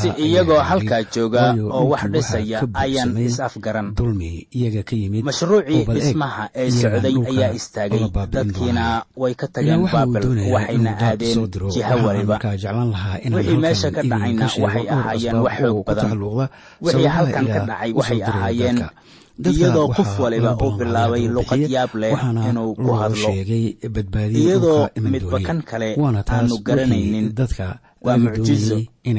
si 0.00 0.08
iyagoo 0.26 0.60
halkaa 0.60 1.02
jooga 1.14 1.56
oo 1.56 1.88
wax 1.92 2.02
dhisaya 2.12 2.58
ayaan 2.84 3.16
is-afgaran. 3.16 3.86
mashruucii 5.28 5.84
dhismaha 5.96 6.44
ee 6.54 6.70
socday 6.70 7.14
ayaa 7.32 7.52
istaagay. 7.56 8.04
dadkiina 8.32 8.84
way 9.16 9.32
ka 9.40 9.46
tageen 9.48 9.80
baabel 9.92 10.24
waxayna 10.54 10.92
aadeen 11.00 11.48
jiha 11.74 11.94
waliba 12.06 12.36
meesha 13.64 13.88
ka 13.96 14.02
dhacayna 14.04 14.46
waxay 14.64 14.86
ahaayeen 14.92 15.36
wax 15.46 15.56
xoog 15.64 15.78
badan. 15.88 16.10
wixii 16.84 17.08
halkan 17.16 17.44
ka 17.48 17.60
dhacay 17.68 17.90
waxay 17.98 18.20
ahaayeen 18.22 18.76
iyadoo 19.44 19.88
qof 19.96 20.18
waliba 20.20 20.56
uu 20.56 20.70
bilaabay 20.78 21.28
luqad 21.28 21.60
yaab 21.70 21.94
leh 21.94 22.12
inuu 22.50 22.74
ku 22.74 22.90
hadlo 23.00 23.28
iyadoo 24.34 24.88
midba 25.00 25.38
kan 25.46 25.62
kale 25.62 25.94
aanu 26.28 26.58
garanaynin 26.66 27.26
waa 28.02 28.16
mucjizo 28.18 28.76
in 29.04 29.18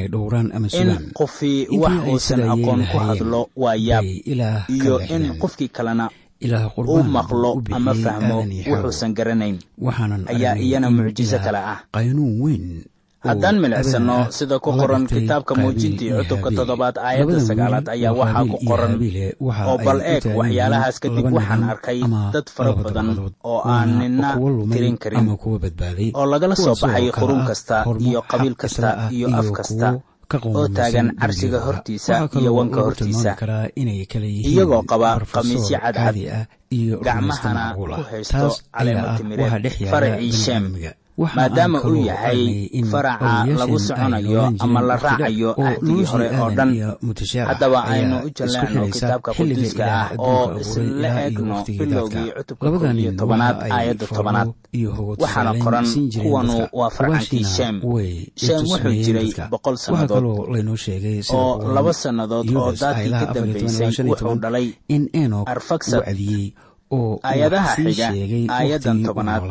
qofii 1.13 1.67
wax 1.83 1.93
uusan 2.11 2.41
aqoon 2.53 2.81
ku 2.91 2.97
hadlo 2.97 3.49
waa 3.55 3.75
yaab 3.75 4.05
iyo 4.69 4.95
in 5.15 5.23
qofkii 5.41 5.67
kalena 5.77 6.09
u 6.77 7.03
maqlo 7.03 7.61
ama 7.71 7.93
fahmo 7.93 8.37
wuxuusan 8.71 9.11
garanayn. 9.13 9.59
Ayaa 10.31 10.55
iyana 10.55 10.87
mucjiso 10.89 11.37
kale 11.39 11.57
ah 11.57 11.79
haddaan 13.19 13.57
milicsanno 13.63 14.17
sida 14.31 14.59
ku 14.63 14.71
qoran 14.79 15.03
kitaabka 15.07 15.53
muujintii 15.59 16.11
cutubka 16.17 16.49
toddobaad 16.57 16.95
aayadda 17.07 17.39
sagaalaad 17.49 17.87
ayaa 17.95 18.13
waxaa 18.19 18.45
ku 18.51 18.57
qoran 18.69 18.93
oo 19.69 19.77
bal 19.85 19.99
eeg 20.11 20.23
waxyaalahaas 20.39 20.97
kadib 21.03 21.27
waxaan 21.37 21.63
arkay 21.73 21.99
dad 22.35 22.47
fara 22.55 22.71
badan 22.79 23.07
oo 23.43 23.59
aan 23.75 23.89
nina 23.99 24.29
tirin 24.73 24.95
karin 25.03 25.27
oo 26.15 26.25
lagala 26.31 26.55
soo 26.55 26.75
baxay 26.81 27.11
qurun 27.11 27.41
kasta 27.49 27.75
iyo 28.07 28.21
qabiil 28.31 28.55
kasta 28.61 28.89
iyo 29.17 29.27
af 29.39 29.47
kasta 29.57 29.87
oo 30.55 30.67
taagan 30.77 31.07
cabsiga 31.19 31.59
hortiisa 31.65 32.13
iyo 32.39 32.51
wanka 32.57 32.79
hortiisa. 32.87 33.31
iyagoo 34.51 34.83
qaba 34.91 35.09
qamiisyo 35.33 35.77
cadcad 35.83 36.17
gacmahana 37.05 37.63
ku 37.75 37.83
haysto 38.09 38.47
caleemo 38.75 39.07
timire 39.17 39.45
faracii 39.91 40.31
maadaama 41.35 41.81
uu 41.83 41.95
yahay 42.09 42.69
faraca 42.91 43.45
lagu 43.59 43.79
soconayo 43.79 44.53
ama 44.59 44.79
la 44.81 44.95
raacayo 44.95 45.51
ahdigii 45.67 46.03
hore 46.11 46.27
oo 46.39 46.49
dhan. 46.57 46.69
haddaba 47.47 47.79
aynu 47.93 48.15
u 48.25 48.29
jalleenno 48.37 48.87
kitaabka 48.87 49.33
quduuska 49.33 49.83
ah 50.01 50.09
oo 50.17 50.59
isla 50.59 51.09
eegno 51.25 51.63
bilowgii 51.67 52.31
cutubka 52.37 52.93
iyo 52.93 53.11
tobanaad 53.11 53.55
aayadda 53.71 54.05
tobanaad. 54.07 54.49
waxaana 55.21 55.51
qoran 55.63 55.85
kuwanu 56.23 56.67
waa 56.73 56.89
farcankii 56.89 57.43
sheem 57.43 57.75
sheem 58.35 58.61
wuxuu 58.71 58.93
jiray 59.05 59.29
boqol 59.51 59.75
sannadood 59.77 60.23
oo 61.33 61.73
laba 61.75 61.93
sannadood 61.93 62.47
oo 62.55 62.71
daadkii 62.71 63.11
ka 63.11 63.25
dambaysay 63.33 64.07
wuxuu 64.09 64.35
dhalay 64.43 64.67
arfaksad 65.45 66.03
aayadaha 67.23 67.75
xiga 67.75 68.07
aayaddan 68.49 69.03
tobanaad 69.03 69.43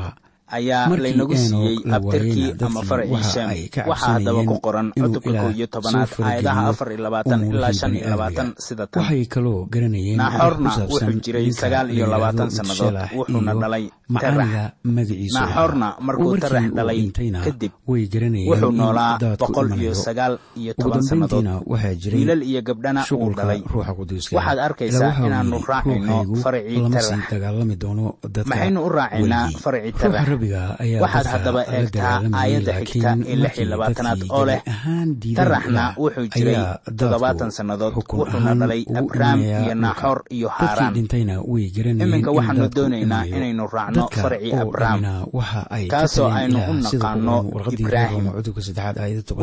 ayaa 0.57 0.89
laynagu 1.05 1.35
siiyey 1.37 1.77
abtirkii 1.97 2.49
ama 2.67 2.81
faraciisam 2.91 3.49
waxaa 3.91 4.13
haddaba 4.17 4.41
ku 4.51 4.57
qoran 4.67 4.87
cutubka 4.97 5.31
kow 5.43 5.51
iyo 5.59 5.67
tobanaad 5.75 6.09
aayadaha 6.29 6.61
afar 6.73 6.89
iyo 6.93 7.01
labaatan 7.07 7.41
ilaa 7.53 7.73
shan 7.81 7.93
iyo 7.99 8.07
labaatan 8.15 8.49
sida 8.67 8.85
tan. 8.87 9.03
Naaxorna 10.21 10.71
wuxuu 10.89 11.21
jiray 11.25 11.47
sagaal 11.53 11.89
iyo 11.97 12.07
labaatan 12.15 12.49
sannadood 12.57 12.97
wuxuuna 13.19 13.53
dhalay 13.63 13.85
macaaniga 14.09 14.63
magaciisaxorna 14.85 15.89
markuu 16.07 16.37
tarax 16.43 16.65
noolaa 18.79 19.19
boqol 19.41 19.69
iyo 19.81 19.93
sagaal 19.95 20.35
iyo 20.57 20.73
toban 20.81 21.03
sannadood. 21.03 21.45
wiilal 22.15 22.43
iyo 22.43 22.61
gabdhana 22.69 23.05
uu 23.13 23.31
dhalay. 23.37 23.61
Waxaad 24.33 24.59
arkaysaa 24.59 25.13
inaannu 25.27 25.59
raacayno 25.69 26.17
faracii 26.45 26.81
tarax. 26.89 27.11
maxaynu 28.49 28.81
u 28.81 28.89
raacaynaa 28.89 29.47
faracii 29.65 29.93
tarax. 29.93 30.27
waxaad 31.05 31.27
haddaba 31.33 31.61
eegtaa 31.77 32.15
aayadda 32.41 32.73
xigta 32.89 33.11
ee 33.29 33.37
lix 33.43 33.55
iyo 33.59 33.67
labaatanaad 33.73 34.21
oo 34.37 34.45
leh 34.49 34.61
taraxna 35.39 35.85
wuxuu 36.01 36.27
jiray 36.35 36.57
toddobaatan 36.99 37.51
sannadood. 37.57 37.93
wuxuuna 38.21 38.55
dhalay 38.61 38.83
abraam 39.01 39.39
iyo 39.43 39.75
naaxoor 39.85 40.19
iyo 40.37 40.49
haaraan. 40.49 40.95
iminka 42.05 42.31
waxaannu 42.37 42.67
doonaynaa 42.77 43.25
inaynu 43.37 43.65
raacno 43.77 43.98
farcii 44.07 44.53
abraham. 44.55 45.01
kaasoo 45.91 46.29
aynu 46.31 46.59
u 46.71 46.73
naqaano 46.83 47.37
ibraahim. 47.79 48.25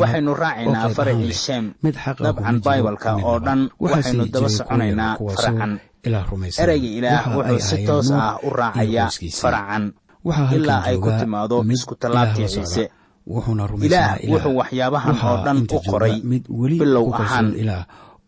Waxaynu 0.02 0.30
raacaynaa 0.34 0.88
farcii 0.96 1.32
shem 1.32 1.64
dabcan 2.24 2.56
baibalka 2.64 3.10
oo 3.22 3.38
dhan 3.46 3.60
waxaynu 3.80 4.24
daba 4.32 4.48
soconaynaa 4.48 5.12
faracan 5.36 5.72
ereyga 6.62 6.88
ilaah 6.98 7.24
wuxuu 7.36 7.60
si 7.68 7.76
toos 7.86 8.10
ah 8.10 8.38
u 8.46 8.50
raacayaa 8.50 9.08
faracan 9.42 9.84
ilaa 10.56 10.82
ay 10.88 10.96
ku 10.98 11.10
timaado 11.20 11.56
isku 11.74 11.94
tallaabtii 11.94 12.48
ciise. 12.48 12.84
ilaah 13.86 14.12
wuxuu 14.30 14.54
waxyaabahan 14.60 15.16
oo 15.28 15.36
dhan 15.44 15.58
u 15.66 15.78
qoray 15.90 16.14
bilow 16.80 17.06
ahaan 17.14 17.46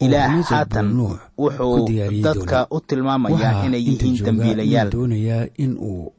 ilaah 0.01 0.31
haatan 0.51 0.89
wuxuu 1.39 1.89
dadka 2.23 2.67
u 2.71 2.79
tilmaamayaa 2.81 3.67
inay 3.67 3.83
yihiin 3.89 4.25
dembiilayaal 4.27 4.91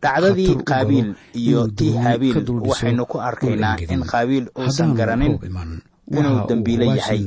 dhacdadii 0.04 0.56
qaabiil 0.70 1.10
iyo 1.34 1.68
tii 1.68 1.94
haabiil 2.04 2.38
waxaynu 2.70 3.06
ku 3.12 3.18
arkaynaa 3.30 3.76
in 3.96 4.02
qaabiil 4.04 4.46
uusan 4.60 4.94
garanin 5.00 5.40
inuu 6.12 6.48
dembiile 6.50 6.86
yahay. 7.00 7.20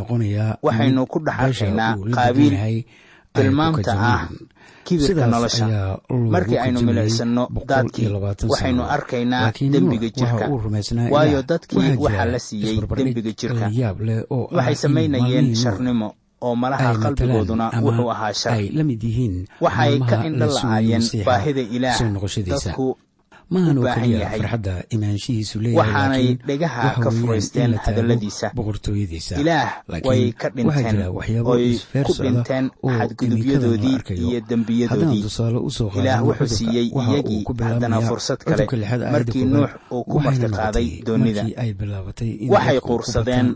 waxaynu 0.63 1.03
ku 1.13 1.19
dhex 1.27 1.39
arkaynaa 1.41 1.93
qaabiil 2.17 2.85
tilmaamta 3.33 3.93
ah 3.97 4.23
kibirka 4.85 5.27
nolosha. 5.27 5.67
markii 6.35 6.59
aynu 6.65 6.81
milicsanno 6.89 7.49
daadkii 7.69 8.09
waxaynu 8.53 8.83
arkaynaa 8.97 9.53
dembiga 9.75 10.09
jirka. 10.19 10.45
waayo 11.15 11.41
dadkii 11.43 11.97
waxaa 11.97 12.25
la 12.33 12.39
siiyey 12.39 12.77
dembiga 12.97 13.33
jirka. 13.41 13.67
waxay 14.29 14.75
samaynayeen 14.75 15.55
sharnimo 15.55 16.09
oo 16.47 16.55
malaha 16.63 16.95
qalbigooduna 17.05 17.67
wuxuu 17.85 18.11
ahaa 18.15 18.33
shar 18.43 18.59
waxay 19.65 19.99
ka 20.11 20.17
indha 20.29 20.47
la'aayeen 20.57 21.03
baahida 21.29 21.63
ilaah. 21.77 21.97
dadku 22.51 22.87
u 23.53 23.83
baahan 23.85 24.11
yahay 24.17 24.41
waxaanay 25.79 26.27
dhegaha 26.49 26.91
ka 27.05 27.11
furaysteen 27.11 27.73
hadalladiisa. 27.85 28.47
ilaah 29.43 29.71
way 30.09 30.33
ka 30.33 30.49
dhinteen 30.57 30.97
oy 31.53 31.77
ku 32.07 32.13
dhinteen 32.25 32.65
xadgudubyadoodii 32.81 33.99
iyo 34.25 34.41
dembiyadoodii. 34.49 35.23
Ilaah 36.01 36.21
wuxuu 36.29 36.49
siiyey 36.57 36.87
iyagii 36.97 37.45
haddana 37.69 38.01
fursad 38.09 38.41
kale. 38.41 38.65
Markii 39.13 39.45
nuux 39.45 39.69
uu 39.93 40.05
ku 40.11 40.17
martiqaaday 40.21 40.89
doonnida 41.07 41.45
waxay 42.55 42.79
quursadeen 42.81 43.47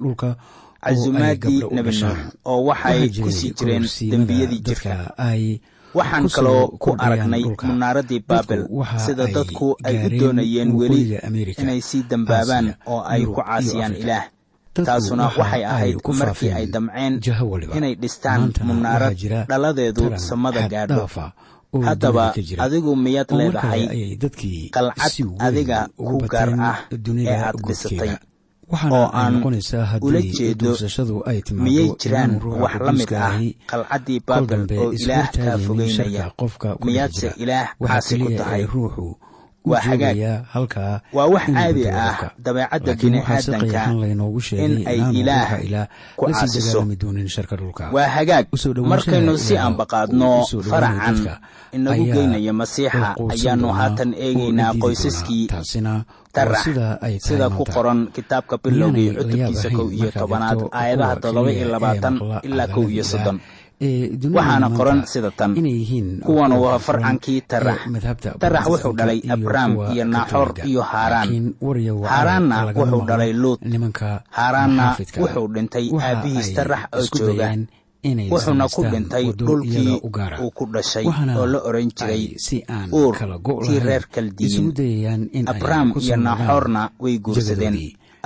casumaadii 0.87 1.63
nebi 1.77 1.91
nuux 2.01 2.19
oo 2.51 2.61
waxay 2.69 3.09
ku 3.25 3.31
sii 3.39 3.53
jireen 3.59 3.85
dembiyadii 4.13 4.61
jirka. 4.67 4.95
waxaan 5.99 6.29
kaloo 6.37 6.69
ku 6.83 6.91
aragnay 6.99 7.45
munaaradii 7.69 8.23
baabel 8.29 8.63
sida 9.05 9.27
dadku 9.37 9.77
ay 9.85 9.97
u 10.07 10.09
doonayeen 10.21 10.71
weli 10.79 11.03
inay 11.63 11.81
sii 11.89 12.03
dembaabaan 12.11 12.67
oo 12.87 13.01
ay 13.13 13.23
ku 13.27 13.41
caasiyaan 13.41 13.95
ilaah. 14.03 14.25
Taasuna 14.87 15.25
waxay 15.39 15.65
ahayd 15.65 15.97
markii 16.21 16.53
ay 16.59 16.67
damceen 16.75 17.15
inay 17.77 17.95
dhistaan 18.03 18.53
munaarad 18.69 19.17
dhaladeedu 19.49 20.05
samada 20.29 20.69
gaadho. 20.69 21.09
haddaba 21.87 22.25
adigu 22.65 22.93
miyaad 23.05 23.31
leedahay 23.39 23.83
qalcad 24.75 25.13
adiga 25.47 25.79
ku 25.97 26.17
gaar 26.33 26.51
ah 26.71 26.79
ee 26.93 27.37
aad 27.47 27.57
dhisatay 27.69 28.13
oo 28.93 29.07
aan 29.15 29.35
ula 30.03 30.21
jeedo 30.39 30.75
miyay 31.65 31.89
jiraan 32.03 32.31
wax 32.63 32.75
la 32.87 32.93
mid 32.93 33.13
ah 33.15 33.31
qalcaddii 33.71 34.21
baabel 34.27 34.67
oo 34.79 34.93
ilaah 34.93 35.27
kaa 35.31 35.57
fogeynaya. 35.67 36.25
miyaadse 36.87 37.27
ilaah 37.43 37.67
caasi 37.87 38.19
ku 38.19 38.29
tahay 38.39 38.63
waa 39.67 39.81
hagaag 39.83 40.17
waa 41.17 41.27
wax 41.35 41.47
caadi 41.55 41.83
ah 41.91 42.31
dabeecadda 42.39 42.93
bini'aadanka 43.03 43.81
in 44.65 44.87
ay 44.87 44.99
ilaah 45.21 45.51
ku 46.17 46.25
caasiso 46.39 46.79
waa 47.95 48.09
hagaag 48.17 48.45
markaynu 48.91 49.39
si 49.39 49.55
aanbaqaadno 49.59 50.47
faracan 50.71 51.17
inagu 51.77 52.05
geynaya 52.15 52.53
masiixa 52.61 53.15
ayaannu 53.35 53.69
haatan 53.79 54.11
eegaynaa 54.15 54.73
qoysaskii 54.83 55.45
sida 57.19 57.47
ku 57.57 57.65
qoran 57.65 58.13
kitaabka 58.13 58.59
bilowgii 58.61 59.11
cutubkiisa 59.17 59.69
kow 59.77 59.89
iyo 59.93 60.09
tobanaad 60.13 60.61
aayadaha 60.73 61.15
toddoba 61.23 61.51
iyo 61.53 61.67
labaatan 61.75 62.15
ilaa 62.49 62.69
kow 62.75 62.85
iyo 62.89 63.05
soddon. 63.05 63.39
waxaana 64.37 64.69
qoran 64.73 65.05
sida 65.05 65.31
tan. 65.37 65.53
kuwan 66.25 66.53
waa 66.57 66.79
farcankii 66.81 67.41
tarax. 67.51 67.79
tarax 68.41 68.65
wuxuu 68.73 68.93
dhalay 68.97 69.21
abrahm 69.29 69.73
iyo 69.93 70.05
naaxor 70.05 70.49
iyo 70.65 70.83
haaraan. 70.83 71.53
Haaraanna 72.13 72.57
wuxuu 72.73 73.03
dhalay 73.09 73.33
luut. 73.37 73.61
haaraanna 74.33 74.97
wuxuu 75.21 75.47
dhintay 75.55 75.87
aabbihiis 75.93 76.49
tarax 76.57 76.83
oo 76.97 77.05
jooga 77.13 77.53
wuxuuna 78.33 78.67
ku 78.75 78.83
dhintay 78.93 79.25
dhulkii 79.33 80.01
uu 80.45 80.51
ku 80.59 80.65
dhashay 80.75 81.05
oo 81.39 81.47
la 81.53 81.59
oran 81.69 81.89
jiray 81.99 82.25
uur 82.93 83.15
tii 83.67 83.79
reer 83.87 84.05
kaldiyin 84.15 84.67
abrahm 85.53 85.89
iyo 86.01 86.17
naaxoorna 86.17 86.83
way 87.03 87.19
guursadeen. 87.19 87.77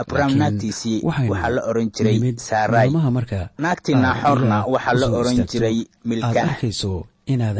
abrahm 0.02 0.32
naagtiisii 0.40 0.98
waxaa 1.04 1.50
la 1.56 1.62
oran 1.70 1.88
jiray 1.96 2.18
saaray 2.36 2.88
naagtii 3.58 3.94
naaxoorna 4.04 4.56
waxaa 4.74 4.94
la 5.00 5.06
oran 5.20 5.38
jiray 5.50 5.76
milkaah 6.04 6.56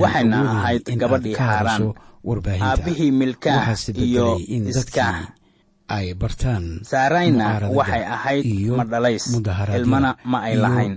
waxayna 0.02 0.38
ahayd 0.50 0.84
gabadhii 1.02 1.34
haaraan 1.34 1.82
aabbihii 2.68 3.10
milkaah 3.10 3.76
iyo 3.96 4.26
iskaah 5.90 6.64
saarayna 6.90 7.46
waxay 7.78 8.04
ahayd 8.16 8.44
madhalays 8.78 9.24
ilmana 9.78 10.10
ma 10.24 10.38
ay 10.48 10.54
lahayn. 10.56 10.92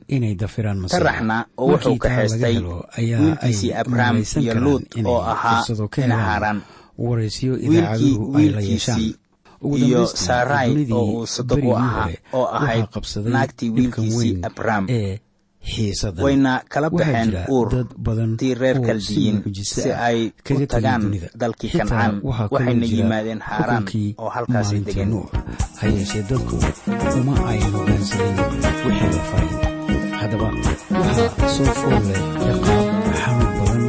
taraxna 0.93 1.37
oo 1.57 1.67
wuxuu 1.73 1.97
kaxaystay 2.03 2.55
wiilkiisii 2.61 3.73
abrahm 3.81 4.15
iyo 4.41 4.53
luut 4.63 4.83
oo 5.05 5.21
ahaa 5.33 5.63
ina 6.05 6.17
haaraan. 6.17 6.59
wiilkii 6.97 8.17
wiilkiisii 8.35 9.15
iyo 9.77 10.05
saaray 10.05 10.69
oo 10.91 11.05
uu 11.23 11.25
sadaq 11.27 11.63
u 11.65 11.75
ahaa 11.75 12.09
oo 12.33 12.45
ahayd 12.57 12.85
naagtii 13.33 13.69
wiilkiisii 13.75 14.39
abrahm 14.49 14.85
wayna 16.25 16.51
kala 16.69 16.89
baxeen 16.89 17.29
uur 17.55 17.69
tii 18.39 18.53
reer 18.61 18.77
kaldiyin 18.87 19.37
si 19.63 19.91
ay 20.07 20.31
u 20.51 20.65
tagaan 20.73 21.03
dalkii 21.41 21.71
kancaan 21.79 22.13
waxayna 22.51 22.85
yimaadeen 22.85 23.41
haaraan 23.49 23.85
oo 24.17 24.29
halkaasi 24.35 24.79
degeen. 24.87 25.11
Hayeeshee 25.81 26.23
dadku 26.29 26.55
uma 27.19 27.33
aynu 27.51 27.79
gaansanin 27.87 28.37
wixii 28.85 29.11
la 29.15 29.23
faray 29.29 29.51
haddaba 30.19 30.47
waxaa 30.99 31.49
soo 31.55 31.71
fool 31.79 32.03
leh 32.09 32.21
ciqaab 32.43 32.87
xanuun 33.21 33.51
badan 33.59 33.83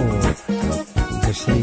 oo 0.00 0.14
gashay 1.24 1.62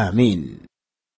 aamiin 0.00 0.42